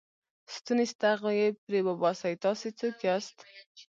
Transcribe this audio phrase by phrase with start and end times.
[0.53, 3.37] ستونی ستغ یې پرې وباسئ، تاسې څوک یاست؟